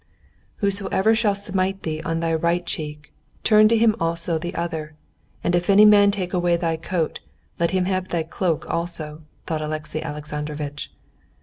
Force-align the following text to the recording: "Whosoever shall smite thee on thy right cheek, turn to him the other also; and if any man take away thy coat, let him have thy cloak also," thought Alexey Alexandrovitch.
"Whosoever 0.55 1.13
shall 1.13 1.35
smite 1.35 1.83
thee 1.83 2.01
on 2.01 2.21
thy 2.21 2.33
right 2.33 2.65
cheek, 2.65 3.13
turn 3.43 3.67
to 3.67 3.77
him 3.77 3.91
the 3.91 4.51
other 4.55 4.83
also; 4.83 4.93
and 5.43 5.53
if 5.53 5.69
any 5.69 5.85
man 5.85 6.09
take 6.09 6.33
away 6.33 6.57
thy 6.57 6.75
coat, 6.75 7.19
let 7.59 7.69
him 7.69 7.85
have 7.85 8.07
thy 8.07 8.23
cloak 8.23 8.65
also," 8.67 9.21
thought 9.45 9.61
Alexey 9.61 10.01
Alexandrovitch. 10.01 10.91